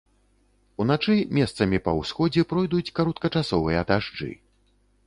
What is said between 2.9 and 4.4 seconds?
кароткачасовыя дажджы.